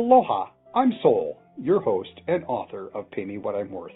[0.00, 3.92] Aloha, I'm Soul, your host and author of Pay Me What I'm Worth.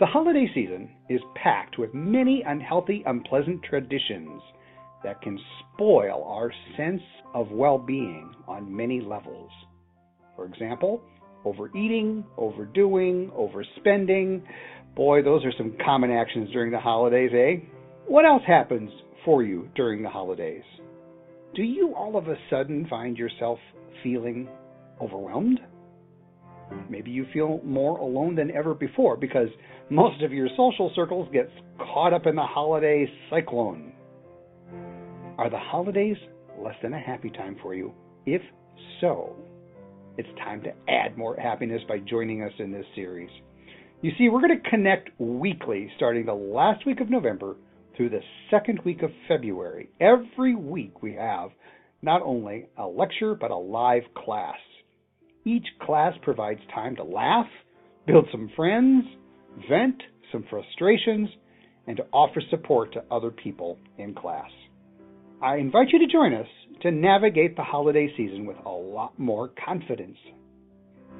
[0.00, 4.40] The holiday season is packed with many unhealthy, unpleasant traditions
[5.04, 5.38] that can
[5.74, 7.02] spoil our sense
[7.34, 9.50] of well being on many levels.
[10.36, 11.02] For example,
[11.44, 14.42] overeating, overdoing, overspending.
[14.94, 17.66] Boy, those are some common actions during the holidays, eh?
[18.06, 18.90] What else happens
[19.22, 20.64] for you during the holidays?
[21.54, 23.58] Do you all of a sudden find yourself
[24.02, 24.48] feeling
[25.00, 25.60] overwhelmed?
[26.90, 29.48] Maybe you feel more alone than ever before because
[29.88, 33.92] most of your social circles get caught up in the holiday cyclone.
[35.38, 36.16] Are the holidays
[36.58, 37.92] less than a happy time for you?
[38.24, 38.42] If
[39.00, 39.36] so,
[40.16, 43.30] it's time to add more happiness by joining us in this series.
[44.02, 47.56] You see, we're going to connect weekly starting the last week of November
[47.96, 49.88] through the second week of February.
[50.00, 51.50] Every week we have
[52.02, 54.56] not only a lecture, but a live class.
[55.46, 57.46] Each class provides time to laugh,
[58.04, 59.04] build some friends,
[59.70, 61.28] vent some frustrations,
[61.86, 64.50] and to offer support to other people in class.
[65.40, 66.48] I invite you to join us
[66.82, 70.18] to navigate the holiday season with a lot more confidence.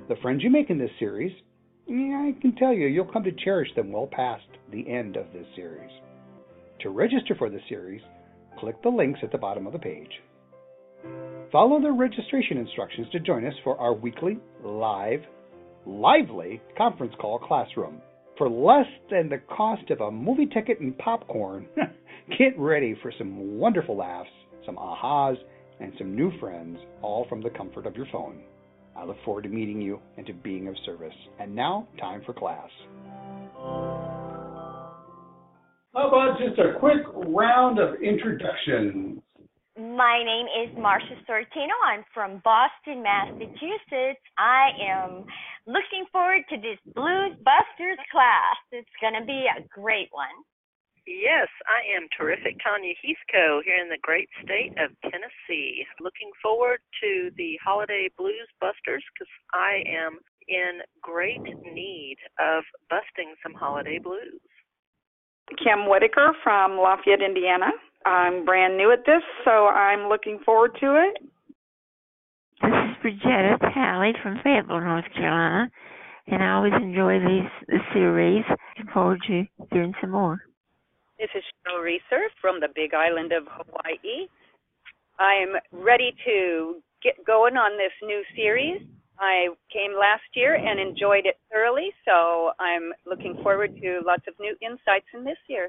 [0.08, 1.32] The friends you make in this series,
[1.88, 5.46] I can tell you, you'll come to cherish them well past the end of this
[5.54, 5.90] series.
[6.80, 8.02] To register for the series,
[8.58, 10.10] click the links at the bottom of the page.
[11.52, 15.20] Follow the registration instructions to join us for our weekly, live,
[15.86, 18.02] lively conference call classroom.
[18.36, 21.66] For less than the cost of a movie ticket and popcorn,
[22.38, 24.28] get ready for some wonderful laughs,
[24.66, 25.36] some ahas,
[25.78, 28.40] and some new friends, all from the comfort of your phone.
[28.96, 31.14] I look forward to meeting you and to being of service.
[31.38, 32.70] And now, time for class.
[35.94, 39.20] How about just a quick round of introductions?
[39.76, 41.76] My name is Marcia Sortino.
[41.84, 44.24] I'm from Boston, Massachusetts.
[44.38, 45.26] I am
[45.66, 48.56] looking forward to this Blues Busters class.
[48.72, 50.32] It's going to be a great one.
[51.06, 52.56] Yes, I am terrific.
[52.64, 55.84] Tanya Heathco here in the great state of Tennessee.
[56.00, 60.16] Looking forward to the holiday blues busters because I am
[60.48, 64.40] in great need of busting some holiday blues.
[65.62, 67.70] Kim Whitaker from Lafayette, Indiana.
[68.06, 71.18] I'm brand new at this, so I'm looking forward to it.
[72.62, 75.68] This is Bridgetta Talley from Fayetteville, North Carolina,
[76.28, 78.44] and I always enjoy these the series.
[78.78, 80.38] Looking forward to hearing some more.
[81.18, 84.28] This is Cheryl Reeser from the Big Island of Hawaii.
[85.18, 88.82] I'm ready to get going on this new series.
[89.18, 94.34] I came last year and enjoyed it thoroughly, so I'm looking forward to lots of
[94.38, 95.68] new insights in this year.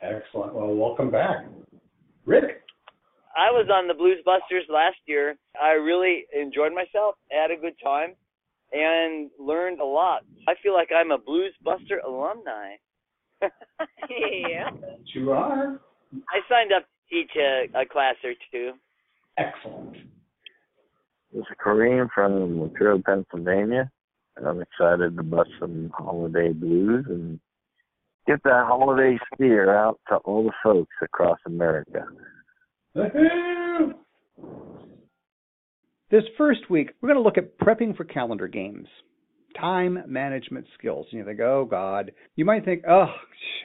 [0.00, 0.54] Excellent.
[0.54, 1.46] Well, welcome back.
[2.24, 2.62] Rick?
[3.36, 5.36] I was on the Blues Busters last year.
[5.60, 8.14] I really enjoyed myself, had a good time,
[8.72, 10.22] and learned a lot.
[10.46, 12.74] I feel like I'm a Blues Buster alumni.
[14.10, 14.70] yeah.
[15.14, 15.80] You are.
[16.12, 18.72] I signed up to teach a, a class or two.
[19.36, 19.96] Excellent.
[21.32, 23.90] This is Kareem from Latrobe, Pennsylvania.
[24.36, 27.38] And I'm excited to bust some holiday blues and
[28.28, 32.04] get that holiday steer out to all the folks across America.
[36.10, 38.86] This first week, we're going to look at prepping for calendar games,
[39.58, 41.06] time management skills.
[41.10, 43.06] And you think, oh God, you might think, oh,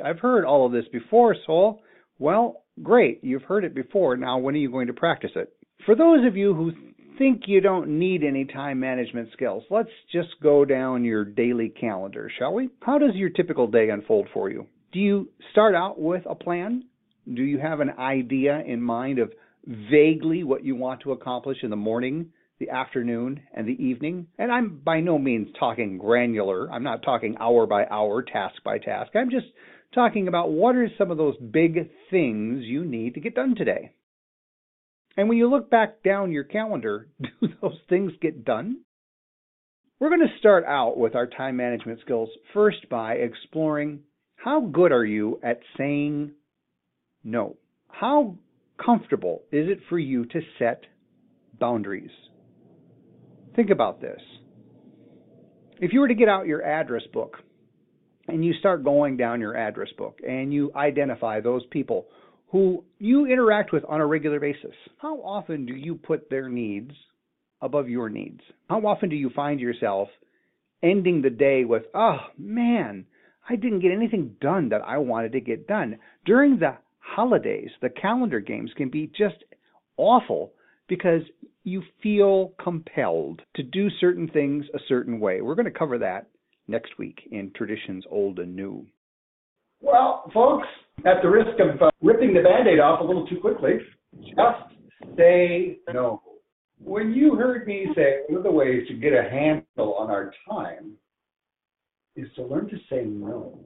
[0.04, 1.82] I've heard all of this before, Soul.
[2.18, 4.16] Well, great, you've heard it before.
[4.16, 5.52] Now, when are you going to practice it?
[5.86, 6.72] For those of you who
[7.18, 12.32] think you don't need any time management skills, let's just go down your daily calendar,
[12.38, 12.70] shall we?
[12.82, 14.68] How does your typical day unfold for you?
[14.92, 16.86] Do you start out with a plan?
[17.34, 19.32] Do you have an idea in mind of
[19.66, 22.28] vaguely what you want to accomplish in the morning,
[22.60, 24.28] the afternoon, and the evening?
[24.38, 26.72] And I'm by no means talking granular.
[26.72, 29.12] I'm not talking hour by hour, task by task.
[29.16, 29.48] I'm just
[29.96, 33.94] talking about what are some of those big things you need to get done today.
[35.16, 38.82] And when you look back down your calendar, do those things get done?
[40.00, 44.02] We're going to start out with our time management skills first by exploring
[44.36, 46.32] how good are you at saying
[47.24, 47.56] no?
[47.88, 48.36] How
[48.84, 50.84] comfortable is it for you to set
[51.58, 52.12] boundaries?
[53.56, 54.20] Think about this.
[55.80, 57.38] If you were to get out your address book
[58.28, 62.08] and you start going down your address book and you identify those people
[62.54, 66.92] who you interact with on a regular basis, how often do you put their needs
[67.64, 68.42] above your needs?
[68.70, 70.08] How often do you find yourself
[70.84, 73.08] ending the day with, oh man,
[73.50, 75.98] I didn't get anything done that I wanted to get done?
[76.26, 79.44] During the holidays, the calendar games can be just
[79.98, 80.52] awful
[80.88, 81.24] because
[81.64, 85.42] you feel compelled to do certain things a certain way.
[85.42, 86.28] We're going to cover that
[86.68, 88.86] next week in Traditions Old and New.
[89.84, 90.68] Well, folks,
[91.06, 93.74] at the risk of uh, ripping the band aid off a little too quickly,
[94.22, 96.22] just say no.
[96.80, 100.32] When you heard me say one of the ways to get a handle on our
[100.50, 100.94] time
[102.16, 103.60] is to learn to say no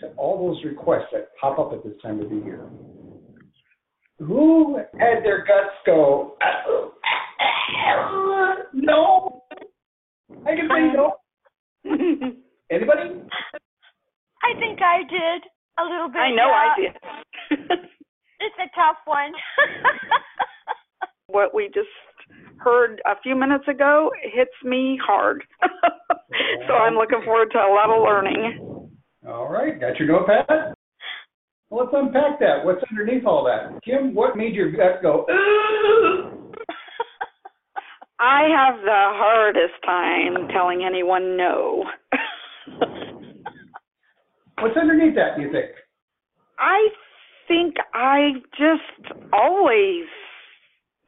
[0.00, 2.68] to all those requests that pop up at this time of the year.
[4.18, 6.36] Who had their guts go,
[8.74, 9.42] no?
[10.46, 11.16] I can say no.
[12.70, 13.22] Anybody?
[14.42, 15.44] I think I did
[15.78, 16.18] a little bit.
[16.18, 16.64] I know yeah.
[16.64, 17.78] I did.
[18.40, 19.32] It's a tough one.
[21.26, 21.88] what we just
[22.56, 25.44] heard a few minutes ago hits me hard.
[26.66, 28.88] so I'm looking forward to a lot of learning.
[29.28, 30.74] All right, got your notepad?
[31.68, 32.64] Well, let's unpack that.
[32.64, 33.78] What's underneath all that?
[33.84, 35.26] Kim, what made your gut go,
[38.18, 41.84] I have the hardest time telling anyone no.
[44.70, 45.72] What's underneath that, do you think?
[46.56, 46.86] I
[47.48, 50.04] think I just always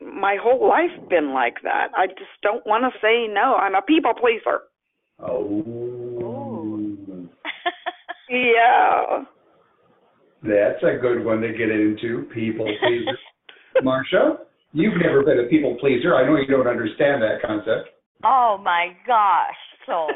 [0.01, 1.91] my whole life been like that.
[1.97, 3.55] I just don't want to say no.
[3.55, 4.63] I'm a people pleaser.
[5.21, 5.63] Oh.
[8.31, 9.25] Yeah.
[10.43, 13.19] That's a good one to get into, people pleaser.
[13.83, 14.39] Marcia,
[14.73, 16.17] you've never been a people pleaser.
[16.17, 17.91] I know you don't understand that concept.
[18.25, 19.55] oh my gosh.
[19.87, 20.09] So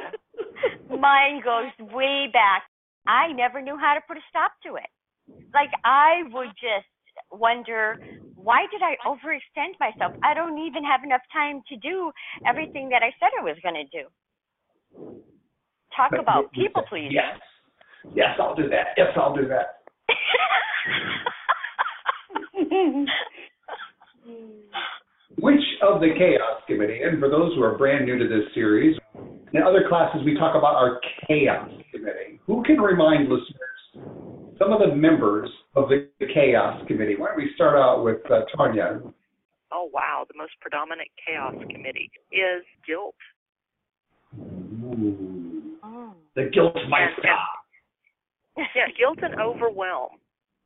[0.97, 2.63] mine goes way back.
[3.07, 4.89] I never knew how to put a stop to it.
[5.55, 6.87] Like I would just
[7.31, 7.97] wonder
[8.37, 10.13] why did I overextend myself?
[10.23, 12.13] I don't even have enough time to do
[12.47, 14.07] everything that I said I was going to do.
[15.97, 17.13] Talk But about you- people pleasing.
[17.13, 17.41] Yes.
[18.15, 18.89] Yes, I'll do that.
[18.97, 19.83] Yes, I'll do that.
[25.39, 28.97] Which of the Chaos Committee, and for those who are brand new to this series,
[29.53, 31.69] in other classes we talk about our Chaos
[32.07, 32.41] Committee.
[32.47, 37.17] Who can remind listeners some of the members of the Chaos Committee?
[37.17, 39.01] Why don't we start out with uh, Tanya?
[39.73, 40.25] Oh, wow.
[40.29, 43.17] The most predominant chaos committee is guilt.
[45.85, 46.15] Oh.
[46.37, 47.29] The guilt meister.
[48.57, 50.11] Yeah, guilt and overwhelm.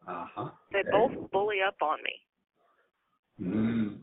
[0.06, 0.50] Uh-huh.
[0.72, 2.20] They both bully up on me.
[3.42, 3.98] Mm.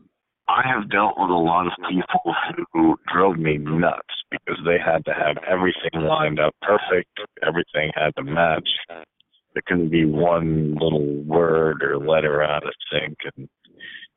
[0.48, 2.34] I have dealt with a lot of people
[2.72, 4.00] who drove me nuts
[4.30, 7.10] because they had to have everything lined up perfect,
[7.46, 8.68] everything had to match.
[8.88, 13.48] There couldn't be one little word or letter out of sync, and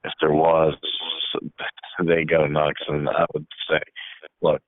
[0.03, 0.75] if there was,
[2.05, 2.81] they go nuts.
[2.87, 3.81] And I would say,
[4.41, 4.61] look,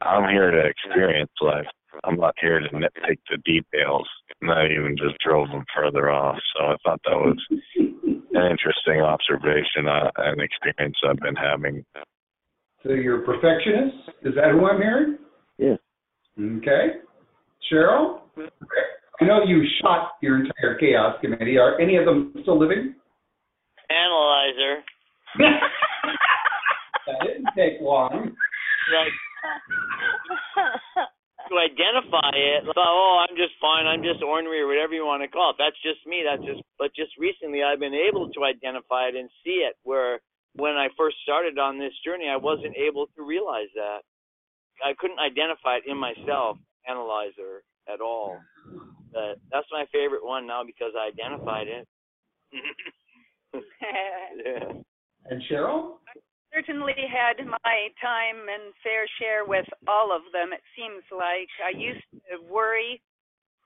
[0.00, 1.66] I'm here to experience life.
[2.04, 4.08] I'm not here to nitpick the details.
[4.40, 6.36] And that even just drove them further off.
[6.56, 7.38] So I thought that was
[7.76, 11.84] an interesting observation, uh, an experience I've been having.
[12.82, 13.96] So you're a perfectionist?
[14.22, 15.18] Is that who I'm hearing?
[15.58, 15.76] Yeah.
[16.38, 17.00] Okay.
[17.70, 18.20] Cheryl?
[19.20, 21.56] I know you shot your entire Chaos Committee.
[21.58, 22.94] Are any of them still living?
[23.90, 24.82] Analyzer.
[27.06, 28.34] That didn't take long.
[28.90, 29.12] Like
[31.48, 32.66] to identify it.
[32.66, 33.86] Like, oh, I'm just fine.
[33.86, 35.56] I'm just ornery or whatever you want to call it.
[35.58, 36.22] That's just me.
[36.26, 36.62] That's just.
[36.78, 39.76] But just recently, I've been able to identify it and see it.
[39.82, 40.20] Where
[40.54, 44.02] when I first started on this journey, I wasn't able to realize that.
[44.84, 48.36] I couldn't identify it in myself, analyzer, at all.
[49.12, 51.88] But that's my favorite one now because I identified it.
[53.54, 54.72] yeah.
[55.28, 55.98] And Cheryl?
[56.52, 60.52] Certainly had my time and fair share with all of them.
[60.52, 63.02] It seems like I used to worry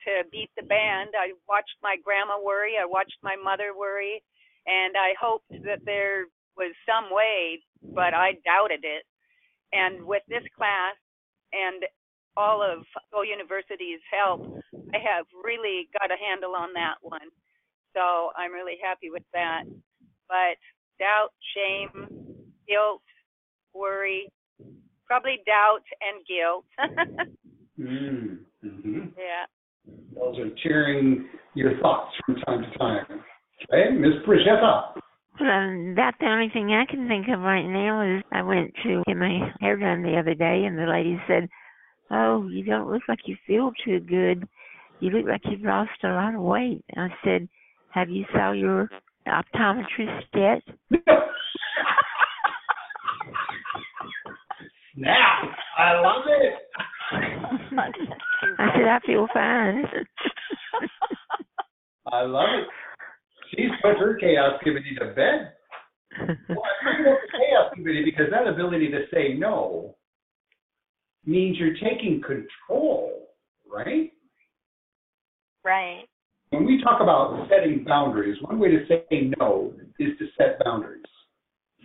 [0.07, 1.11] to beat the band.
[1.15, 2.75] I watched my grandma worry.
[2.81, 4.23] I watched my mother worry,
[4.67, 9.05] and I hoped that there was some way, but I doubted it.
[9.73, 10.97] And with this class
[11.53, 11.85] and
[12.37, 14.43] all of Go University's help,
[14.95, 17.29] I have really got a handle on that one.
[17.95, 19.65] So I'm really happy with that.
[20.29, 20.59] But
[20.99, 22.30] doubt, shame,
[22.71, 23.03] guilt,
[23.75, 24.31] worry,
[25.07, 26.65] probably doubt and guilt.
[27.81, 28.41] Mm.
[28.63, 29.47] hmm yeah.
[30.15, 33.07] Those are cheering your thoughts from time to time.
[33.73, 35.01] Okay, Miss Brigitta.
[35.41, 39.03] Well, about the only thing I can think of right now is I went to
[39.07, 41.49] get my hair done the other day, and the lady said,
[42.11, 44.47] "Oh, you don't look like you feel too good.
[45.01, 47.49] You look like you've lost a lot of weight." I said,
[47.95, 48.91] "Have you saw your
[49.27, 50.63] optometrist yet?"
[55.01, 56.53] Now, I love it.
[57.79, 57.89] I
[58.77, 59.83] said, "I feel fine."
[62.13, 62.67] I love it.
[63.51, 65.55] She's put her chaos committee to bed.
[66.51, 69.97] well, I bring up the chaos committee because that ability to say no
[71.25, 73.31] means you're taking control,
[73.73, 74.13] right?
[75.65, 76.05] Right.
[76.51, 81.05] When we talk about setting boundaries, one way to say no is to set boundaries.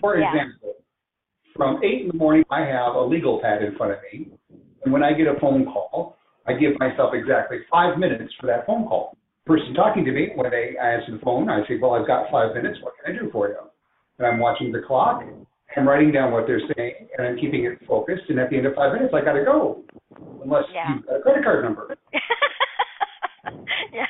[0.02, 0.34] For Yeah.
[0.34, 0.74] example,
[1.56, 4.28] from 8 in the morning, I have a legal pad in front of me.
[4.84, 8.66] And when I get a phone call, I give myself exactly five minutes for that
[8.68, 9.18] phone call.
[9.46, 12.56] Person talking to me, when they answer the phone, I say, Well, I've got five
[12.56, 12.80] minutes.
[12.82, 13.58] What can I do for you?
[14.18, 15.24] And I'm watching the clock.
[15.78, 18.24] I'm writing down what they're saying, and I'm keeping it focused.
[18.30, 19.84] And at the end of five minutes, I got to go.
[20.44, 20.96] Unless Yeah.
[20.96, 21.96] you've got a credit card number.
[23.94, 24.06] yeah.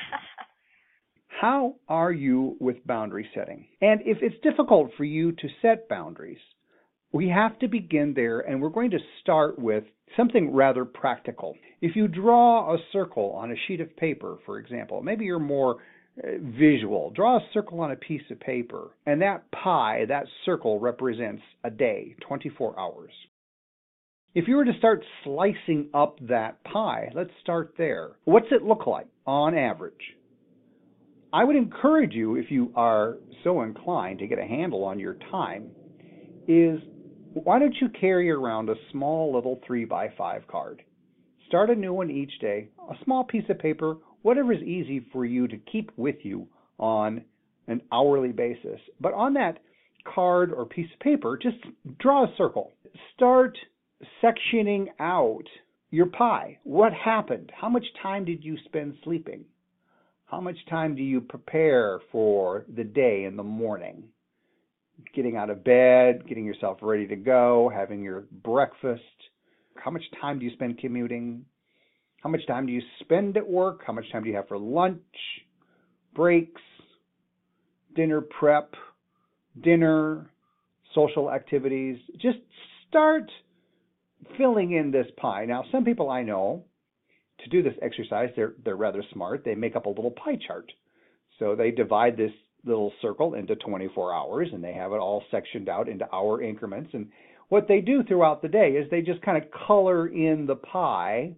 [1.41, 3.65] How are you with boundary setting?
[3.81, 6.37] And if it's difficult for you to set boundaries,
[7.15, 9.85] we have to begin there, and we're going to start with
[10.17, 11.55] something rather practical.
[11.79, 15.77] If you draw a circle on a sheet of paper, for example, maybe you're more
[16.21, 20.77] uh, visual, draw a circle on a piece of paper, and that pie, that circle
[20.77, 23.11] represents a day, 24 hours.
[24.33, 28.17] If you were to start slicing up that pie, let's start there.
[28.25, 29.93] What's it look like on average?
[31.31, 35.15] I would encourage you, if you are so inclined to get a handle on your
[35.31, 35.69] time,
[36.49, 36.81] is
[37.43, 40.81] why don't you carry around a small little 3 by 5 card?
[41.47, 45.25] Start a new one each day, a small piece of paper, whatever is easy for
[45.25, 46.47] you to keep with you
[46.79, 47.23] on
[47.67, 48.79] an hourly basis.
[49.01, 49.59] But on that
[50.05, 51.57] card or piece of paper, just
[51.99, 52.71] draw a circle.
[53.15, 53.57] Start
[54.23, 55.43] sectioning out
[55.91, 56.59] your pie.
[56.63, 57.51] What happened?
[57.53, 59.45] How much time did you spend sleeping?
[60.25, 64.05] How much time do you prepare for the day in the morning?
[65.13, 69.01] Getting out of bed, getting yourself ready to go, having your breakfast.
[69.75, 71.45] How much time do you spend commuting?
[72.21, 73.81] How much time do you spend at work?
[73.85, 75.01] How much time do you have for lunch,
[76.15, 76.61] breaks,
[77.95, 78.73] dinner prep,
[79.61, 80.29] dinner,
[80.93, 81.97] social activities?
[82.21, 82.39] Just
[82.89, 83.29] start
[84.37, 85.45] filling in this pie.
[85.45, 86.63] Now, some people I know
[87.43, 89.43] to do this exercise, they're they're rather smart.
[89.43, 90.71] They make up a little pie chart.
[91.37, 92.31] So they divide this
[92.65, 96.91] little circle into 24 hours and they have it all sectioned out into hour increments.
[96.93, 97.07] And
[97.49, 101.33] what they do throughout the day is they just kind of color in the pie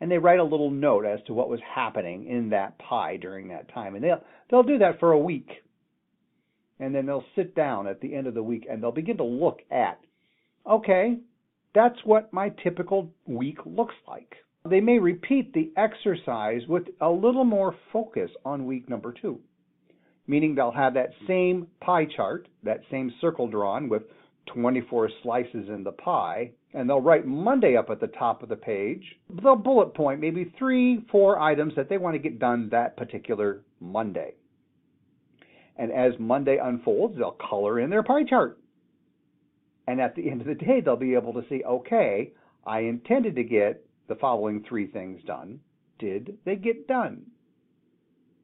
[0.00, 3.48] and they write a little note as to what was happening in that pie during
[3.48, 3.94] that time.
[3.94, 5.48] And they'll they'll do that for a week.
[6.78, 9.24] And then they'll sit down at the end of the week and they'll begin to
[9.24, 9.98] look at
[10.68, 11.16] okay
[11.76, 14.34] that's what my typical week looks like.
[14.68, 19.38] They may repeat the exercise with a little more focus on week number two,
[20.26, 24.02] meaning they'll have that same pie chart, that same circle drawn with
[24.54, 28.56] 24 slices in the pie, and they'll write Monday up at the top of the
[28.56, 29.02] page.
[29.42, 33.62] They'll bullet point maybe three, four items that they want to get done that particular
[33.80, 34.34] Monday.
[35.76, 38.58] And as Monday unfolds, they'll color in their pie chart.
[39.86, 42.32] And at the end of the day, they'll be able to see, okay,
[42.66, 45.60] I intended to get the following three things done.
[45.98, 47.22] Did they get done?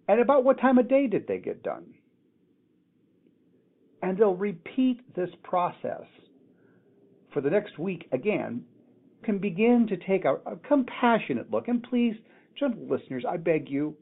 [0.08, 1.94] And about what time of day did they get done?
[4.02, 6.06] And they'll repeat this process
[7.32, 8.64] for the next week again,
[9.24, 11.68] can begin to take a, a compassionate look.
[11.68, 12.14] And please,
[12.58, 13.96] gentle listeners, I beg you,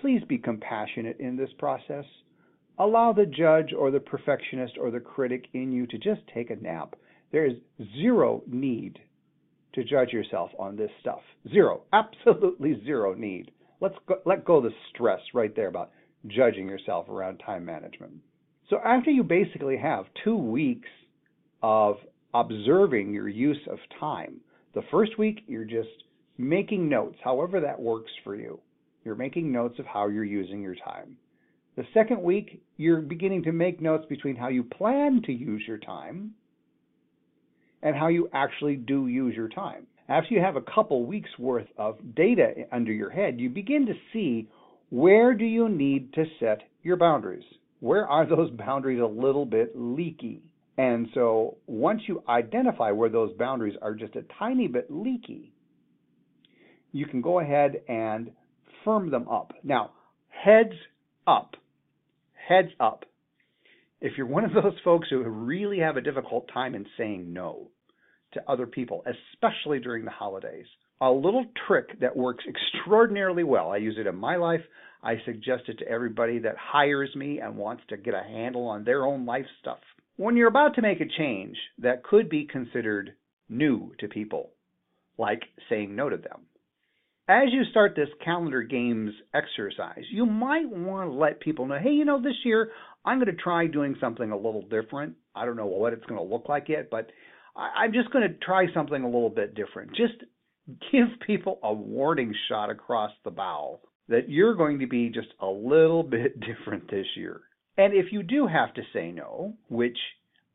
[0.00, 2.04] please be compassionate in this process.
[2.78, 6.56] Allow the judge or the perfectionist or the critic in you to just take a
[6.56, 6.94] nap.
[7.30, 7.54] There is
[8.00, 8.98] zero need
[9.74, 11.20] to judge yourself on this stuff.
[11.50, 13.50] Zero, absolutely zero need.
[13.82, 15.90] Let's go, let go of the stress right there about
[16.28, 18.12] judging yourself around time management.
[18.70, 20.88] So after you basically have two weeks
[21.64, 21.96] of
[22.32, 24.36] observing your use of time,
[24.74, 25.88] the first week you're just
[26.38, 28.60] making notes, however that works for you.
[29.04, 31.16] You're making notes of how you're using your time.
[31.74, 35.78] The second week, you're beginning to make notes between how you plan to use your
[35.78, 36.34] time
[37.82, 39.88] and how you actually do use your time.
[40.08, 43.94] After you have a couple weeks worth of data under your head, you begin to
[44.12, 44.48] see
[44.90, 47.44] where do you need to set your boundaries?
[47.80, 50.42] Where are those boundaries a little bit leaky?
[50.76, 55.52] And so once you identify where those boundaries are just a tiny bit leaky,
[56.92, 58.30] you can go ahead and
[58.84, 59.52] firm them up.
[59.62, 59.92] Now,
[60.28, 60.74] heads
[61.26, 61.56] up,
[62.48, 63.04] heads up.
[64.00, 67.68] If you're one of those folks who really have a difficult time in saying no
[68.32, 70.66] to other people, especially during the holidays,
[71.00, 73.70] a little trick that works extraordinarily well.
[73.70, 74.60] I use it in my life.
[75.02, 78.84] I suggest it to everybody that hires me and wants to get a handle on
[78.84, 79.80] their own life stuff.
[80.16, 83.14] When you're about to make a change that could be considered
[83.48, 84.50] new to people,
[85.18, 86.42] like saying no to them,
[87.28, 91.90] as you start this calendar games exercise, you might want to let people know, hey,
[91.90, 92.70] you know, this year
[93.04, 95.14] I'm going to try doing something a little different.
[95.34, 97.10] I don't know what it's going to look like yet, but
[97.56, 99.90] I, I'm just going to try something a little bit different.
[99.90, 100.14] Just
[100.90, 105.46] give people a warning shot across the bow that you're going to be just a
[105.46, 107.40] little bit different this year.
[107.76, 109.96] And if you do have to say no, which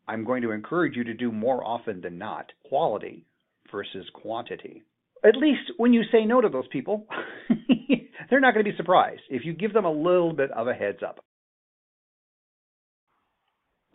[0.08, 3.26] I'm going to encourage you to do more often than not, quality
[3.72, 4.84] versus quantity.
[5.26, 7.08] At least when you say no to those people,
[8.30, 10.74] they're not going to be surprised if you give them a little bit of a
[10.74, 11.24] heads up.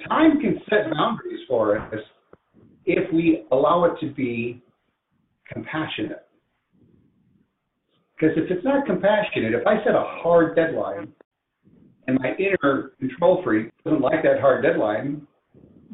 [0.08, 1.94] Time can set boundaries for us
[2.86, 4.62] if we allow it to be
[5.52, 6.26] compassionate.
[8.14, 11.12] Because if it's not compassionate, if I set a hard deadline
[12.06, 15.26] and my inner control freak doesn't like that hard deadline,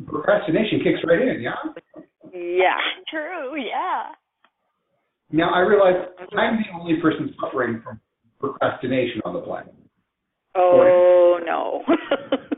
[0.07, 1.55] procrastination kicks right in, yeah?
[2.33, 2.77] Yeah.
[3.11, 4.13] True, yeah.
[5.31, 5.95] Now I realize
[6.37, 8.01] I'm the only person suffering from
[8.41, 9.75] procrastination on the planet.
[10.55, 11.83] Oh no.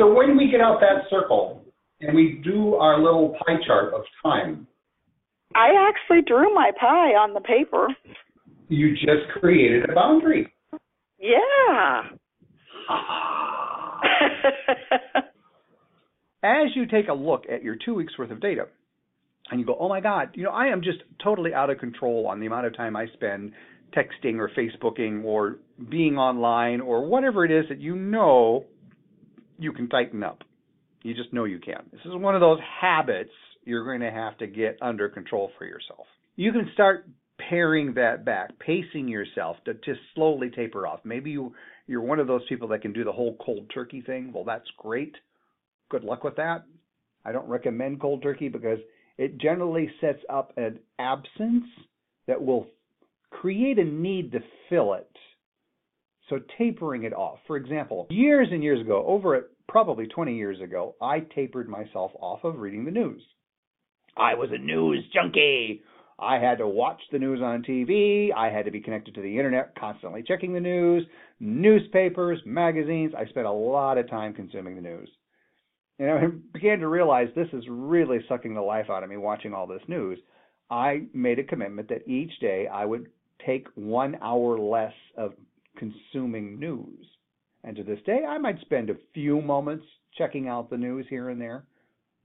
[0.00, 1.62] so when we get out that circle
[2.00, 4.66] and we do our little pie chart of time,
[5.54, 7.88] I actually drew my pie on the paper.
[8.68, 10.50] you just created a boundary.
[11.18, 12.02] Yeah.
[16.42, 18.68] As you take a look at your two weeks worth of data,
[19.50, 22.26] and you go, oh my God, you know, I am just totally out of control
[22.26, 23.52] on the amount of time I spend
[23.94, 25.56] texting or Facebooking or
[25.90, 28.64] being online or whatever it is that you know
[29.60, 30.42] you can tighten up.
[31.02, 31.82] You just know you can.
[31.92, 33.30] This is one of those habits
[33.64, 36.06] you're going to have to get under control for yourself.
[36.36, 37.06] You can start
[37.48, 41.00] paring that back, pacing yourself to, to slowly taper off.
[41.04, 41.54] Maybe you,
[41.86, 44.32] you're one of those people that can do the whole cold turkey thing.
[44.34, 45.14] Well, that's great.
[45.90, 46.64] Good luck with that.
[47.24, 48.78] I don't recommend cold turkey because
[49.18, 51.64] it generally sets up an absence
[52.26, 52.66] that will
[53.30, 55.10] create a need to fill it.
[56.30, 57.40] So tapering it off.
[57.46, 62.12] For example, years and years ago, over at probably 20 years ago, I tapered myself
[62.20, 63.20] off of reading the news.
[64.16, 65.82] I was a news junkie.
[66.18, 68.28] I had to watch the news on TV.
[68.34, 71.04] I had to be connected to the internet, constantly checking the news,
[71.40, 73.12] newspapers, magazines.
[73.16, 75.08] I spent a lot of time consuming the news.
[75.98, 79.52] And I began to realize this is really sucking the life out of me watching
[79.52, 80.18] all this news.
[80.70, 83.06] I made a commitment that each day I would
[83.44, 85.32] take one hour less of
[85.76, 87.06] consuming news.
[87.64, 89.84] And to this day, I might spend a few moments
[90.16, 91.64] checking out the news here and there,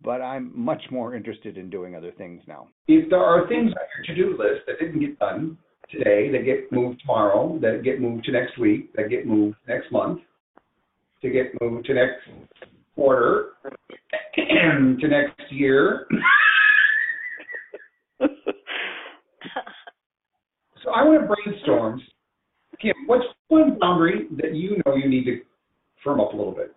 [0.02, 2.68] but I'm much more interested in doing other things now.
[2.88, 5.58] If there are things on your to-do list that didn't get done
[5.92, 9.92] today, that get moved tomorrow, that get moved to next week, that get moved next
[9.92, 10.22] month,
[11.22, 12.24] to get moved to next
[12.96, 13.50] quarter,
[14.36, 16.08] to next year.
[18.20, 18.28] so
[20.96, 22.02] I want to brainstorm.
[22.82, 25.42] Kim, what's one boundary that you know you need to
[26.04, 26.76] firm up a little bit?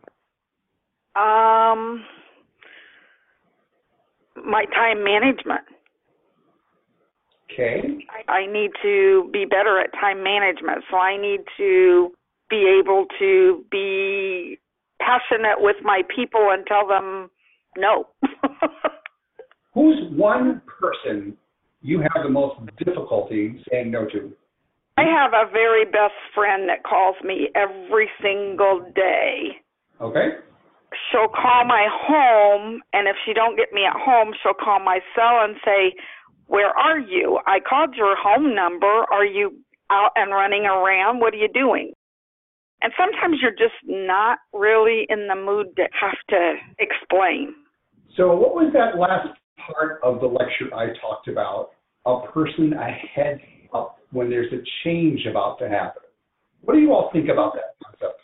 [1.16, 2.04] Um,
[4.44, 5.62] my time management.
[7.50, 8.06] Okay.
[8.28, 10.84] I need to be better at time management.
[10.90, 12.12] So I need to
[12.50, 14.58] be able to be
[15.00, 17.30] passionate with my people and tell them
[17.76, 18.08] no.
[19.74, 21.36] Who's one person
[21.82, 24.32] you have the most difficulty saying no to?
[24.98, 29.62] I have a very best friend that calls me every single day.
[30.00, 30.42] Okay.
[31.10, 34.98] She'll call my home, and if she don't get me at home, she'll call my
[35.14, 35.94] cell and say,
[36.46, 37.38] "Where are you?
[37.46, 39.04] I called your home number.
[39.12, 41.20] Are you out and running around?
[41.20, 41.92] What are you doing?"
[42.82, 47.54] And sometimes you're just not really in the mood to have to explain.
[48.16, 51.70] So, what was that last part of the lecture I talked about?
[52.04, 53.40] A person ahead
[53.72, 56.02] up when there's a change about to happen.
[56.62, 58.20] What do you all think about that concept?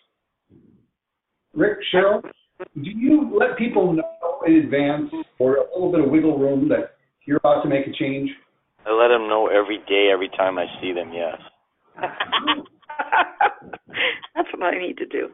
[1.55, 6.39] Rick, Cheryl, do you let people know in advance or a little bit of wiggle
[6.39, 8.31] room that you're about to make a change?
[8.87, 11.13] I let them know every day, every time I see them.
[11.13, 11.39] Yes.
[14.35, 15.31] That's what I need to do.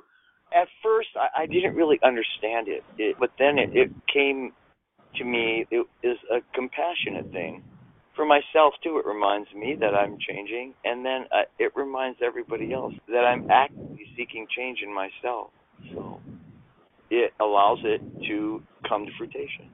[0.54, 4.52] At first, I, I didn't really understand it, it but then it, it came
[5.16, 5.66] to me.
[5.70, 7.62] It is a compassionate thing
[8.20, 8.98] for myself too.
[8.98, 13.50] It reminds me that I'm changing, and then uh, it reminds everybody else that I'm
[13.50, 15.52] actively seeking change in myself.
[15.94, 16.20] So
[17.08, 19.70] it allows it to come to fruition.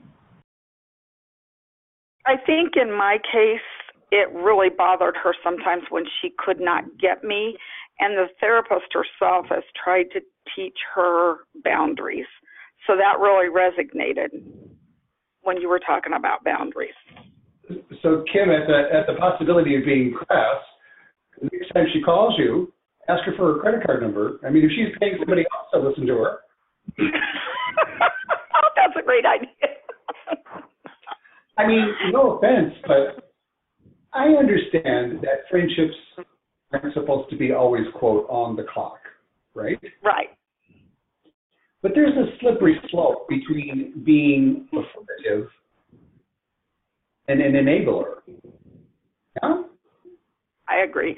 [2.24, 3.66] I think in my case,
[4.12, 7.56] it really bothered her sometimes when she could not get me.
[7.98, 10.20] And the therapist herself has tried to
[10.54, 12.26] teach her boundaries.
[12.86, 14.28] So that really resonated
[15.42, 16.94] when you were talking about boundaries.
[18.02, 20.62] So Kim, at the at the possibility of being crass,
[21.40, 22.72] the next time she calls you,
[23.08, 24.38] ask her for her credit card number.
[24.46, 26.38] I mean, if she's paying somebody else to listen to her,
[27.00, 29.48] oh, that's a great idea.
[31.58, 33.32] I mean, no offense, but
[34.12, 35.96] I understand that friendships
[36.72, 38.98] aren't supposed to be always quote on the clock,
[39.54, 39.78] right?
[40.04, 40.28] Right.
[41.82, 45.48] But there's a slippery slope between being affirmative
[47.28, 48.20] and an enabler.
[49.42, 49.62] Yeah?
[50.68, 51.16] I agree.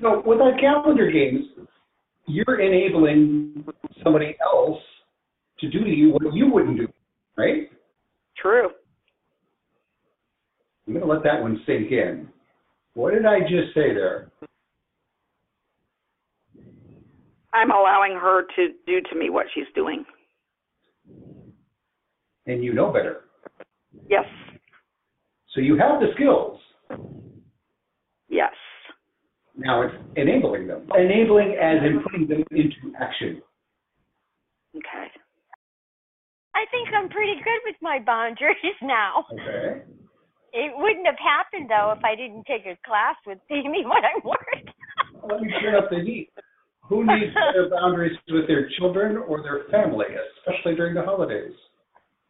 [0.00, 1.46] So with our calendar games,
[2.26, 3.64] you're enabling
[4.02, 4.78] somebody else
[5.60, 6.88] to do to you what you wouldn't do,
[7.36, 7.68] right?
[8.36, 8.70] True.
[10.86, 12.28] I'm going to let that one sink in.
[12.94, 14.30] What did I just say there?
[17.52, 20.04] I'm allowing her to do to me what she's doing.
[22.46, 23.22] And you know better.
[24.08, 24.24] Yes.
[25.54, 26.60] So you have the skills.
[28.28, 28.52] Yes.
[29.56, 30.88] Now it's enabling them.
[30.96, 33.42] Enabling as in putting them into action.
[34.76, 35.10] Okay.
[36.54, 39.24] I think I'm pretty good with my boundaries now.
[39.32, 39.82] Okay.
[40.52, 44.22] It wouldn't have happened though if I didn't take a class with Pay when I'm
[44.24, 45.28] Worth.
[45.28, 46.30] Let me turn up the heat.
[46.88, 50.06] Who needs better boundaries with their children or their family,
[50.38, 51.52] especially during the holidays?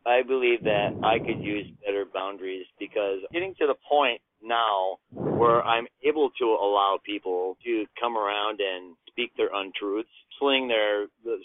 [0.06, 5.62] I believe that I could use better boundaries because getting to the point now where
[5.62, 10.08] I'm able to allow people to come around and speak their untruths,
[10.38, 11.36] sling their the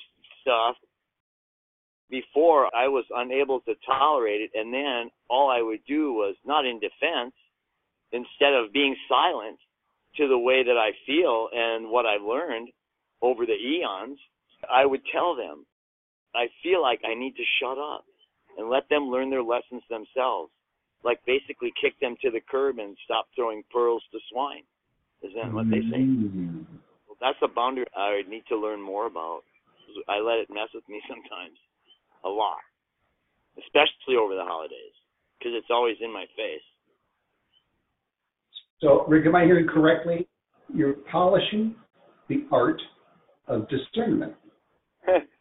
[0.41, 0.75] stuff.
[2.09, 6.65] Before I was unable to tolerate it, and then all I would do was not
[6.65, 7.33] in defense,
[8.11, 9.57] instead of being silent
[10.15, 12.69] to the way that I feel and what I've learned
[13.21, 14.19] over the eons,
[14.71, 15.65] I would tell them,
[16.33, 18.05] I feel like I need to shut up
[18.57, 20.51] and let them learn their lessons themselves.
[21.03, 24.63] Like basically kick them to the curb and stop throwing pearls to swine.
[25.21, 26.01] Isn't that what they say?
[26.01, 26.65] Mm.
[27.07, 29.41] Well, that's a boundary I need to learn more about.
[30.09, 31.57] I let it mess with me sometimes,
[32.25, 32.59] a lot,
[33.57, 34.93] especially over the holidays,
[35.37, 36.65] because it's always in my face.
[38.81, 40.27] So, Rick, am I hearing correctly?
[40.73, 41.75] You're polishing
[42.27, 42.81] the art
[43.47, 44.33] of discernment.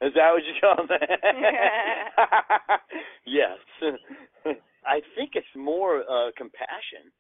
[0.03, 1.01] Is that what you call it?
[3.27, 3.59] yes.
[4.87, 7.11] I think it's more uh, compassion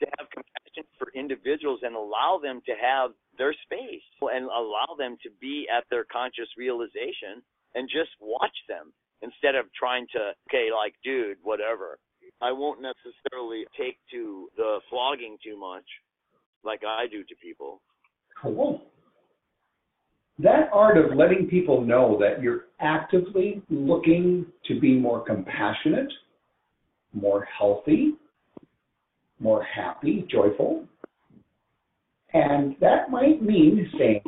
[0.00, 5.16] to have compassion for individuals and allow them to have their space and allow them
[5.22, 7.42] to be at their conscious realization
[7.74, 11.98] and just watch them instead of trying to, okay, like, dude, whatever.
[12.40, 15.84] I won't necessarily take to the flogging too much
[16.62, 17.80] like I do to people.
[18.40, 18.82] Cool.
[20.40, 26.12] That art of letting people know that you're actively looking to be more compassionate,
[27.12, 28.14] more healthy,
[29.40, 30.86] more happy, joyful.
[32.32, 34.22] And that might mean saying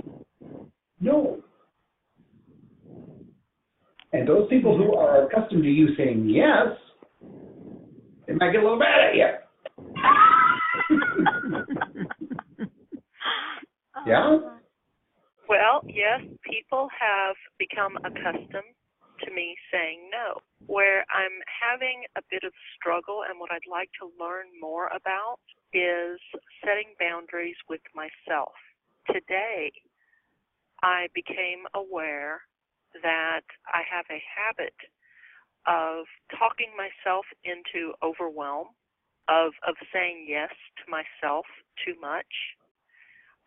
[1.01, 1.41] no.
[4.13, 6.77] And those people who are accustomed to you saying yes,
[8.27, 9.29] they might get a little mad at you.
[14.07, 14.27] yeah?
[14.27, 14.60] Oh,
[15.51, 18.71] Well, yes, people have become accustomed
[19.25, 20.39] to me saying no.
[20.69, 25.43] Where I'm having a bit of struggle and what I'd like to learn more about
[25.75, 26.21] is
[26.65, 28.55] setting boundaries with myself.
[29.11, 29.73] Today,
[30.85, 32.43] I became aware
[33.03, 34.79] that I have a habit
[35.67, 38.69] of talking myself into overwhelm,
[39.27, 41.47] of of saying yes to myself
[41.85, 42.31] too much,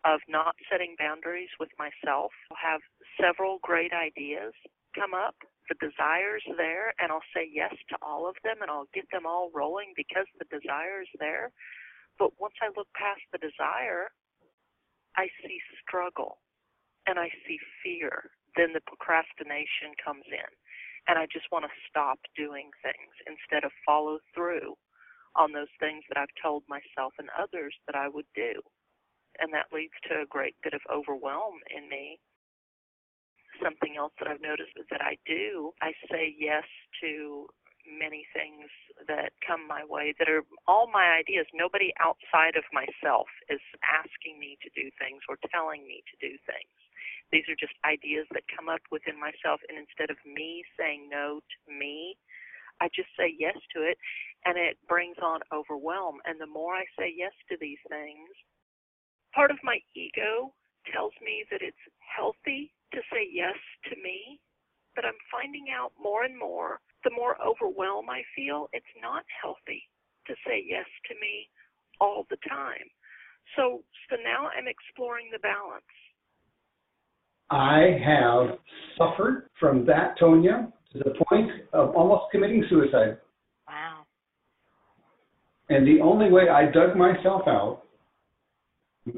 [0.04, 2.32] of not setting boundaries with myself.
[2.52, 2.80] I'll have
[3.20, 4.52] several great ideas
[4.94, 5.34] come up,
[5.68, 9.26] the desire's there, and I'll say yes to all of them and I'll get them
[9.26, 11.50] all rolling because the desire's there.
[12.18, 14.12] But once I look past the desire,
[15.16, 16.38] I see struggle
[17.06, 18.30] and I see fear.
[18.56, 20.50] Then the procrastination comes in.
[21.08, 24.72] And I just want to stop doing things instead of follow through
[25.36, 28.62] on those things that I've told myself and others that I would do
[29.40, 32.18] and that leads to a great bit of overwhelm in me.
[33.62, 36.66] Something else that I've noticed is that I do, I say yes
[37.00, 37.46] to
[37.86, 38.68] many things
[39.06, 41.46] that come my way that are all my ideas.
[41.52, 46.34] Nobody outside of myself is asking me to do things or telling me to do
[46.48, 46.74] things.
[47.32, 51.40] These are just ideas that come up within myself, and instead of me saying no
[51.40, 52.16] to me,
[52.80, 53.98] I just say yes to it,
[54.44, 56.18] and it brings on overwhelm.
[56.26, 58.28] And the more I say yes to these things,
[59.34, 60.54] part of my ego
[60.92, 63.58] tells me that it's healthy to say yes
[63.90, 64.38] to me,
[64.94, 69.82] but I'm finding out more and more the more overwhelmed I feel, it's not healthy
[70.26, 71.48] to say yes to me
[72.00, 72.88] all the time.
[73.56, 75.84] So, so now I'm exploring the balance.
[77.50, 78.58] I have
[78.96, 83.18] suffered from that, Tonya, to the point of almost committing suicide.
[83.68, 84.06] Wow.
[85.68, 87.83] And the only way I dug myself out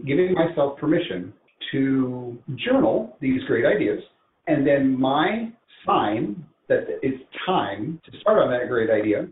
[0.06, 1.32] giving myself permission
[1.72, 4.02] to journal these great ideas,
[4.46, 5.50] and then my
[5.84, 9.26] sign that it's time to start on that great idea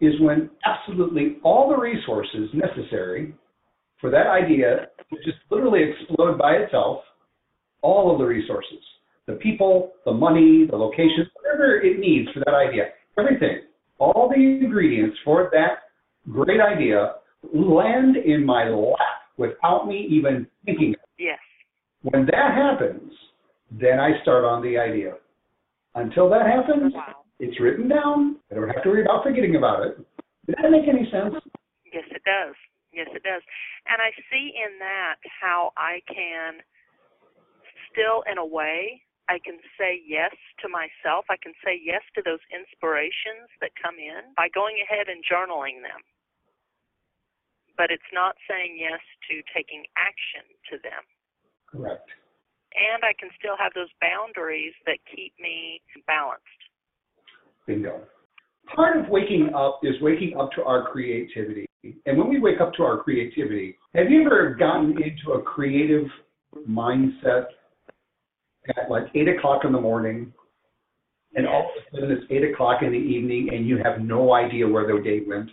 [0.00, 3.34] is when absolutely all the resources necessary
[4.00, 7.00] for that idea to just literally explode by itself,
[7.82, 8.78] all of the resources,
[9.26, 12.84] the people, the money, the locations, whatever it needs for that idea,
[13.18, 13.62] everything,
[13.98, 15.90] all the ingredients for that
[16.30, 17.14] great idea
[17.52, 20.94] land in my lap without me even thinking.
[21.18, 21.38] Yes.
[22.02, 23.12] When that happens,
[23.70, 25.14] then I start on the idea.
[25.94, 27.24] Until that happens, Wow.
[27.40, 28.36] it's written down.
[28.50, 29.96] I don't have to worry about forgetting about it.
[30.46, 31.34] Does that make any sense?
[31.92, 32.54] Yes, it does.
[32.92, 33.42] Yes, it does.
[33.86, 36.62] And I see in that how I can
[37.90, 41.26] still, in a way, I can say yes to myself.
[41.28, 45.82] I can say yes to those inspirations that come in by going ahead and journaling
[45.84, 46.00] them.
[47.78, 51.00] But it's not saying yes to taking action to them.
[51.70, 52.10] Correct.
[52.74, 56.44] And I can still have those boundaries that keep me balanced.
[57.66, 58.02] Bingo.
[58.74, 61.66] Part of waking up is waking up to our creativity.
[62.04, 66.04] And when we wake up to our creativity, have you ever gotten into a creative
[66.68, 67.46] mindset
[68.76, 70.32] at like 8 o'clock in the morning?
[71.34, 74.34] And all of a sudden it's 8 o'clock in the evening and you have no
[74.34, 75.50] idea where the day went?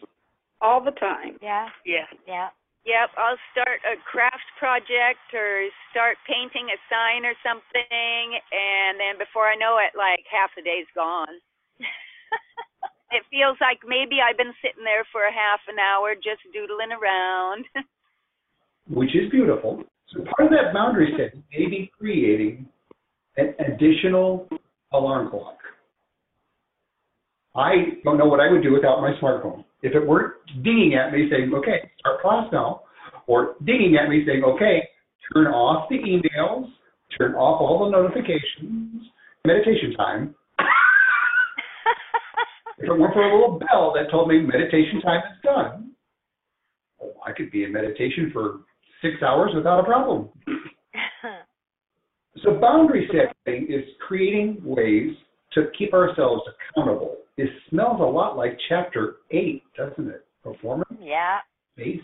[0.61, 1.37] All the time.
[1.41, 1.67] Yeah.
[1.85, 2.07] Yeah.
[2.27, 2.49] Yeah.
[2.85, 9.17] Yep, I'll start a craft project or start painting a sign or something, and then
[9.17, 11.33] before I know it, like half the day's gone.
[13.09, 16.93] it feels like maybe I've been sitting there for a half an hour just doodling
[16.93, 17.65] around.
[18.89, 19.83] which is beautiful.
[20.13, 22.67] So part of that boundary setting may be creating
[23.37, 24.47] an additional
[24.93, 25.57] alarm clock.
[27.55, 29.63] I don't know what I would do without my smartphone.
[29.85, 32.81] If it weren't dinging at me saying, okay, start class now,
[33.27, 34.81] or dinging at me saying, okay,
[35.31, 36.65] turn off the emails,
[37.15, 39.03] turn off all the notifications,
[39.45, 40.35] meditation time.
[42.77, 45.91] If it weren't for a little bell that told me meditation time is done,
[47.01, 48.61] oh, I could be in meditation for
[49.01, 50.29] six hours without a problem.
[52.43, 55.15] So boundary setting is creating ways
[55.53, 56.43] to keep ourselves
[56.75, 57.15] accountable.
[57.37, 60.25] It smells a lot like chapter eight, doesn't it?
[60.43, 61.39] Performance yeah.
[61.75, 62.01] Base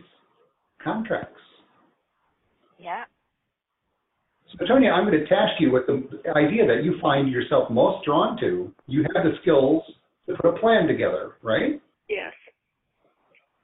[0.84, 1.39] contracts.
[2.80, 3.04] Yeah.
[4.52, 6.04] So Tonya, I'm going to task you with the
[6.36, 8.74] idea that you find yourself most drawn to.
[8.88, 9.84] You have the skills
[10.28, 11.82] to put a plan together, right?
[12.10, 12.34] Yes.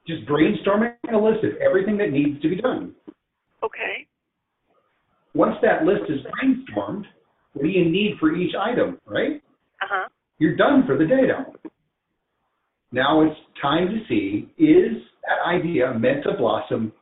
[0.06, 2.94] Just brainstorming a list of everything that needs to be done.
[3.62, 4.06] Okay.
[5.34, 7.04] Once that list is brainstormed,
[7.52, 9.42] what do you need for each item, right?
[9.82, 10.08] Uh huh.
[10.38, 11.52] You're done for the day now.
[12.92, 16.92] Now it's time to see is that idea meant to blossom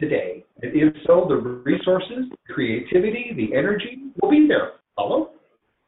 [0.00, 0.44] today?
[0.62, 4.72] And if so, the resources, creativity, the energy will be there.
[4.96, 5.30] Follow?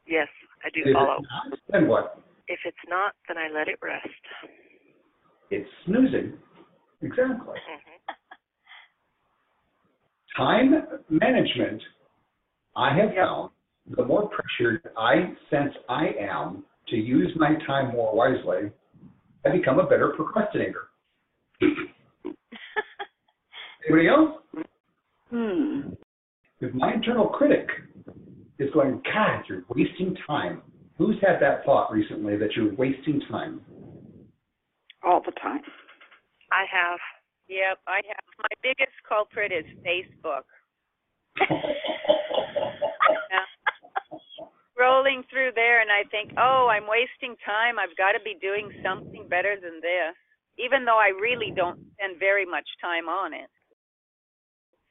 [0.07, 0.29] Yes,
[0.65, 1.17] I do If follow.
[1.19, 2.21] it's not, then what?
[2.49, 4.07] If it's not, then I let it rest.
[5.51, 6.35] It's snoozing.
[7.03, 7.37] Exactly.
[7.57, 7.97] hmm
[10.37, 10.75] Time
[11.09, 11.83] management,
[12.77, 13.25] I have Yep.
[13.27, 13.51] found
[13.97, 18.71] the more pressured I sense I am to use my time more wisely,
[19.45, 20.89] I become a better procrastinator.
[23.89, 24.37] Anybody else?
[25.31, 25.81] Hmm.
[26.61, 27.69] If my internal critic
[28.59, 30.63] is going, God, you're wasting time.
[30.99, 33.63] Who's had that thought recently that you're wasting time?
[35.03, 35.63] All the time.
[36.53, 36.99] I have.
[37.49, 38.25] yep, I have.
[38.39, 40.45] My biggest culprit is Facebook.
[44.81, 47.77] Scrolling through there, and I think, oh, I'm wasting time.
[47.79, 50.17] I've got to be doing something better than this,
[50.57, 53.51] even though I really don't spend very much time on it.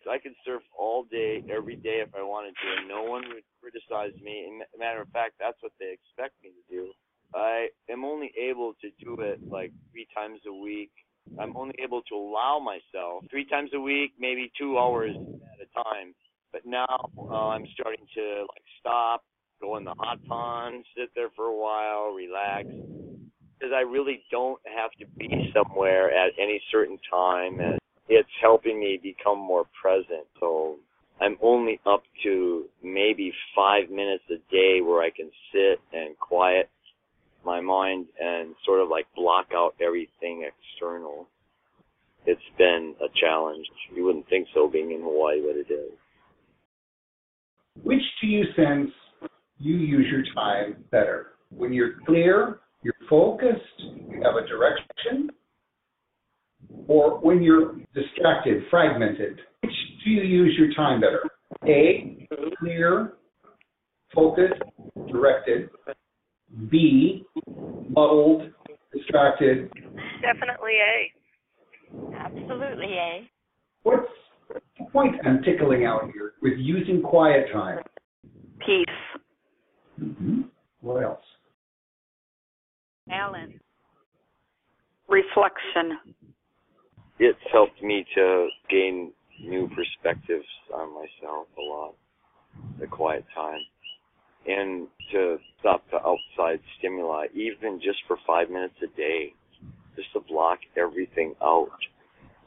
[0.09, 3.43] I could surf all day, every day if I wanted to, and no one would
[3.61, 4.45] criticize me.
[4.47, 6.91] And ma- matter of fact, that's what they expect me to do.
[7.33, 10.91] I am only able to do it like three times a week.
[11.39, 15.83] I'm only able to allow myself three times a week, maybe two hours at a
[15.83, 16.15] time.
[16.51, 19.21] But now uh, I'm starting to like stop,
[19.61, 22.65] go in the hot pond, sit there for a while, relax,
[23.59, 28.79] because I really don't have to be somewhere at any certain time, and it's helping
[28.79, 30.25] me become more present.
[30.39, 30.77] So
[31.21, 36.69] I'm only up to maybe five minutes a day where I can sit and quiet
[37.45, 41.27] my mind and sort of like block out everything external.
[42.25, 43.65] It's been a challenge.
[43.95, 45.91] You wouldn't think so being in Hawaii, but it is.
[47.83, 48.91] Which do you sense
[49.59, 51.27] you use your time better?
[51.49, 55.29] When you're clear, you're focused, you have a direction,
[56.87, 59.39] or when you're distracted, fragmented?
[59.61, 61.23] Which do you use your time better?
[61.67, 62.27] A,
[62.59, 63.13] clear,
[64.13, 64.61] focused,
[65.11, 65.69] directed.
[66.69, 67.23] B,
[67.89, 68.51] muddled,
[68.93, 69.69] distracted.
[70.21, 72.15] Definitely A.
[72.15, 73.29] Absolutely, A.
[73.83, 74.07] What's
[74.53, 77.79] the point I'm tickling out here with using quiet time?
[78.65, 78.85] Peace.
[79.99, 80.41] Hmm
[80.81, 81.19] What else?
[83.11, 83.59] Alan.
[85.07, 85.97] Reflection.
[87.19, 89.11] It's helped me to gain
[89.43, 91.95] new perspectives on myself a lot,
[92.79, 93.59] the quiet time,
[94.47, 99.33] and to stop the outside stimuli, even just for five minutes a day,
[99.95, 101.69] just to block everything out.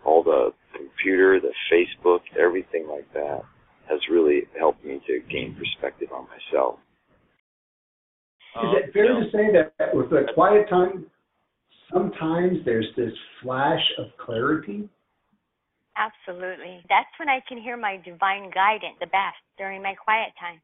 [0.05, 3.43] All the computer, the Facebook, everything like that
[3.89, 6.79] has really helped me to gain perspective on myself.
[8.55, 11.07] Is uh, it fair to say that with the quiet time,
[11.93, 13.13] sometimes there's this
[13.43, 14.89] flash of clarity?
[15.97, 16.81] Absolutely.
[16.89, 20.61] That's when I can hear my divine guidance the best during my quiet time.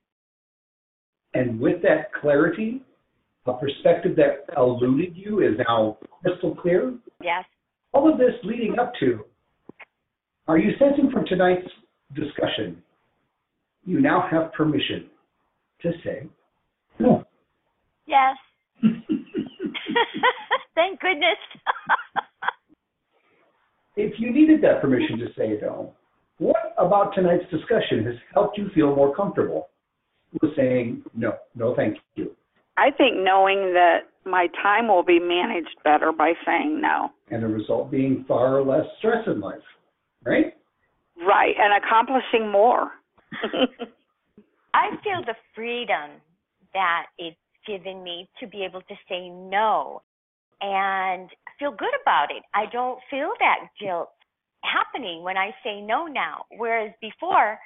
[1.35, 2.83] And with that clarity,
[3.47, 6.95] a perspective that eluded you is now crystal clear?
[7.23, 7.45] Yes.
[7.93, 9.25] All of this leading up to,
[10.47, 11.69] are you sensing from tonight's
[12.15, 12.83] discussion,
[13.85, 15.07] you now have permission
[15.83, 16.29] to say
[16.99, 17.25] no?
[18.09, 18.37] Yes.
[20.75, 21.39] Thank goodness.
[23.97, 25.93] if you needed that permission to say no,
[26.39, 29.69] what about tonight's discussion has helped you feel more comfortable
[30.41, 32.35] with saying no, no thank you?
[32.77, 37.11] I think knowing that my time will be managed better by saying no.
[37.31, 39.59] And the result being far less stress in life,
[40.25, 40.55] right?
[41.17, 42.93] Right, and accomplishing more.
[44.75, 46.21] I feel the freedom
[46.73, 47.37] that it's
[47.69, 50.03] given me to be able to say no
[50.61, 51.29] and
[51.59, 52.43] feel good about it.
[52.55, 54.09] I don't feel that guilt
[54.65, 56.45] happening when I say no now.
[56.57, 57.59] Whereas before,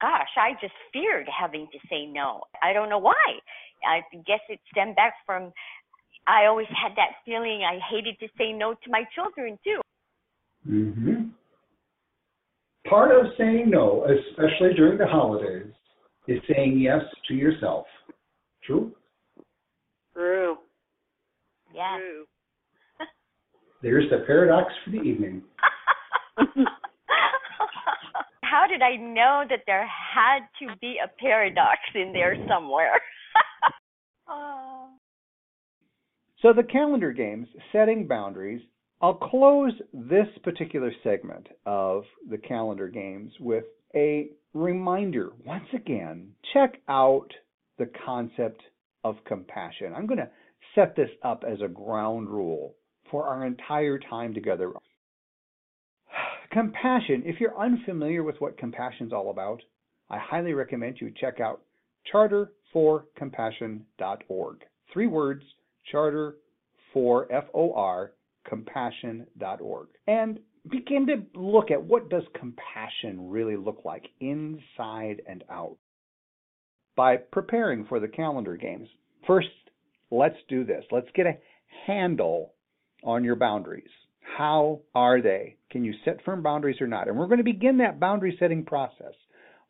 [0.00, 2.42] gosh, I just feared having to say no.
[2.62, 3.40] I don't know why.
[3.86, 5.52] I guess it stemmed back from
[6.26, 9.80] I always had that feeling I hated to say no to my children too.
[10.68, 11.28] Mm-hmm.
[12.88, 15.72] Part of saying no, especially during the holidays,
[16.26, 17.86] is saying yes to yourself.
[18.64, 18.92] True.
[21.76, 22.00] Yes.
[22.00, 22.24] True.
[23.82, 25.42] There's the paradox for the evening.
[28.42, 33.00] How did I know that there had to be a paradox in there somewhere?
[34.28, 34.88] oh.
[36.42, 38.60] So the calendar games, setting boundaries.
[39.00, 45.30] I'll close this particular segment of the calendar games with a reminder.
[45.44, 47.28] Once again, check out
[47.78, 48.62] the concept
[49.02, 49.92] of compassion.
[49.96, 50.28] I'm going to
[50.76, 52.76] set this up as a ground rule
[53.10, 54.72] for our entire time together.
[56.52, 59.60] Compassion, if you're unfamiliar with what compassion is all about,
[60.08, 61.62] I highly recommend you check out
[62.14, 64.56] charterforcompassion.org.
[64.92, 65.42] Three words,
[65.90, 66.36] charter
[66.92, 68.12] for F O R
[68.48, 69.88] compassion.org.
[70.06, 70.38] And
[70.70, 75.76] begin to look at what does compassion really look like inside and out
[76.96, 78.88] by preparing for the calendar games.
[79.26, 79.48] First,
[80.10, 80.84] let's do this.
[80.90, 81.38] Let's get a
[81.86, 82.52] handle
[83.02, 83.90] on your boundaries.
[84.36, 85.56] How are they?
[85.70, 87.08] Can you set firm boundaries or not?
[87.08, 89.14] And we're going to begin that boundary setting process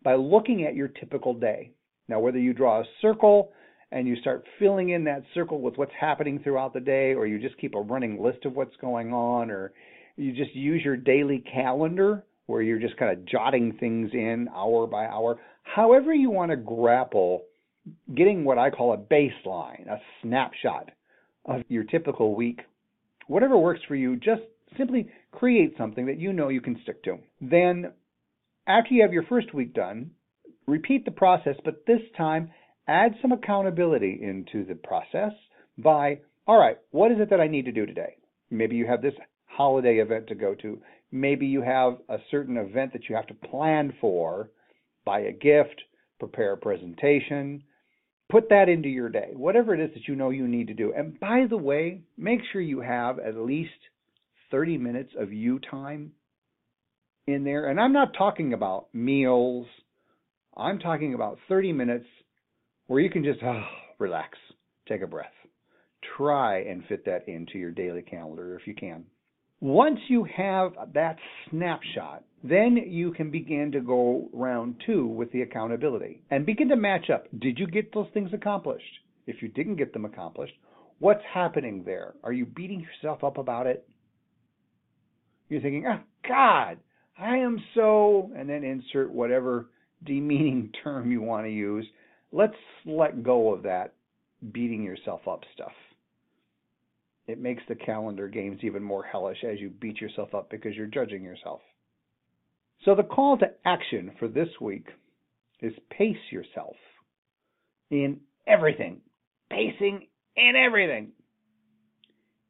[0.02, 1.72] by looking at your typical day.
[2.08, 3.52] Now, whether you draw a circle
[3.92, 7.38] and you start filling in that circle with what's happening throughout the day, or you
[7.38, 9.72] just keep a running list of what's going on, or
[10.16, 14.86] you just use your daily calendar where you're just kind of jotting things in hour
[14.86, 17.42] by hour, however you want to grapple
[18.14, 20.90] getting what I call a baseline, a snapshot
[21.44, 22.60] of your typical week,
[23.26, 24.42] whatever works for you, just
[24.76, 27.18] simply create something that you know you can stick to.
[27.40, 27.92] Then,
[28.66, 30.10] after you have your first week done,
[30.66, 32.50] repeat the process, but this time
[32.88, 35.32] add some accountability into the process
[35.78, 38.16] by, all right, what is it that I need to do today?
[38.50, 39.14] Maybe you have this
[39.46, 40.80] holiday event to go to.
[41.12, 44.50] Maybe you have a certain event that you have to plan for,
[45.04, 45.82] buy a gift,
[46.18, 47.62] prepare a presentation,
[48.28, 50.92] put that into your day, whatever it is that you know you need to do.
[50.96, 53.70] And by the way, make sure you have at least
[54.50, 56.12] 30 minutes of you time
[57.26, 57.68] in there.
[57.68, 59.66] And I'm not talking about meals,
[60.56, 62.06] I'm talking about 30 minutes
[62.86, 63.64] where you can just oh,
[63.98, 64.38] relax,
[64.88, 65.26] take a breath.
[66.16, 69.04] Try and fit that into your daily calendar if you can.
[69.60, 71.16] Once you have that
[71.50, 76.76] snapshot, then you can begin to go round two with the accountability and begin to
[76.76, 77.26] match up.
[77.40, 78.84] Did you get those things accomplished?
[79.26, 80.52] If you didn't get them accomplished,
[80.98, 82.14] what's happening there?
[82.22, 83.88] Are you beating yourself up about it?
[85.48, 86.78] You're thinking, oh, God,
[87.18, 89.70] I am so, and then insert whatever
[90.04, 91.86] demeaning term you want to use.
[92.30, 92.54] Let's
[92.84, 93.94] let go of that
[94.52, 95.72] beating yourself up stuff.
[97.26, 100.86] It makes the calendar games even more hellish as you beat yourself up because you're
[100.86, 101.60] judging yourself.
[102.84, 104.86] So the call to action for this week
[105.60, 106.76] is pace yourself
[107.90, 109.00] in everything.
[109.50, 110.06] Pacing
[110.36, 111.12] in everything.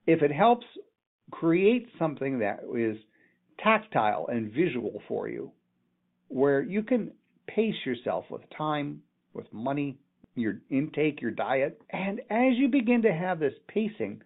[0.07, 0.67] If it helps
[1.31, 2.97] create something that is
[3.63, 5.53] tactile and visual for you,
[6.29, 7.13] where you can
[7.47, 9.01] pace yourself with time,
[9.33, 9.99] with money,
[10.35, 11.81] your intake, your diet.
[11.91, 14.23] And as you begin to have this pacing,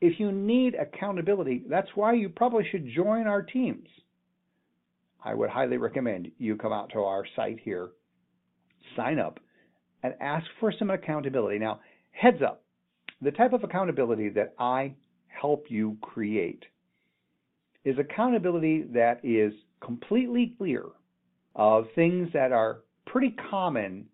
[0.00, 3.88] if you need accountability, that's why you probably should join our teams.
[5.24, 7.88] I would highly recommend you come out to our site here,
[8.96, 9.40] sign up,
[10.02, 11.58] and ask for some accountability.
[11.58, 11.80] Now,
[12.12, 12.62] heads up,
[13.20, 14.94] the type of accountability that I
[15.26, 16.64] help you create
[17.84, 19.52] is accountability that is
[19.84, 20.84] completely clear
[21.56, 24.06] of things that are pretty common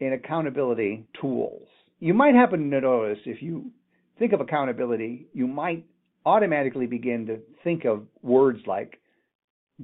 [0.00, 1.66] in accountability tools.
[1.98, 3.70] You might happen to notice if you
[4.18, 5.84] think of accountability, you might
[6.26, 8.98] automatically begin to think of words like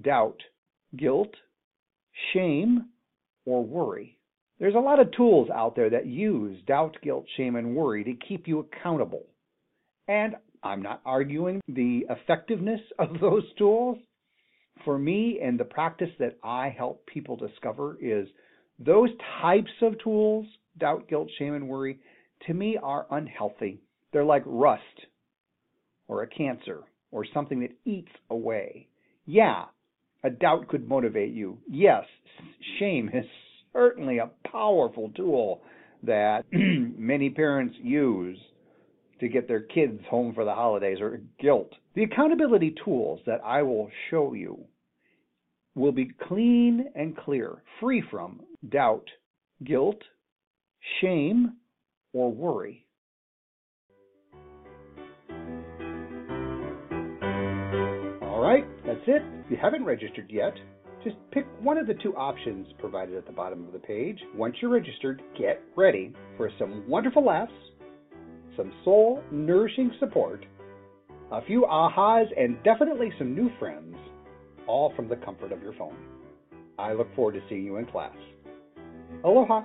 [0.00, 0.40] doubt,
[0.96, 1.34] guilt,
[2.32, 2.86] shame,
[3.44, 4.16] or worry.
[4.58, 8.12] There's a lot of tools out there that use doubt, guilt, shame, and worry to
[8.28, 9.24] keep you accountable.
[10.06, 13.98] And I'm not arguing the effectiveness of those tools.
[14.84, 18.26] For me, and the practice that I help people discover is
[18.78, 19.10] those
[19.42, 20.46] types of tools,
[20.78, 21.98] doubt, guilt, shame, and worry,
[22.46, 23.82] to me are unhealthy.
[24.12, 24.82] They're like rust
[26.08, 26.80] or a cancer
[27.10, 28.88] or something that eats away.
[29.26, 29.64] Yeah,
[30.24, 31.58] a doubt could motivate you.
[31.68, 32.04] Yes,
[32.78, 33.24] shame is
[33.72, 35.62] certainly a powerful tool
[36.02, 38.38] that many parents use
[39.20, 41.70] to get their kids home for the holidays or guilt.
[41.94, 44.64] The accountability tools that I will show you
[45.74, 48.40] will be clean and clear, free from
[48.70, 49.06] doubt,
[49.64, 50.00] guilt,
[51.00, 51.56] shame,
[52.12, 52.86] or worry.
[58.40, 59.20] All right, that's it.
[59.44, 60.54] If you haven't registered yet,
[61.04, 64.18] just pick one of the two options provided at the bottom of the page.
[64.34, 67.52] Once you're registered, get ready for some wonderful laughs,
[68.56, 70.46] some soul nourishing support,
[71.30, 73.94] a few ahas, and definitely some new friends,
[74.66, 75.98] all from the comfort of your phone.
[76.78, 78.16] I look forward to seeing you in class.
[79.22, 79.64] Aloha!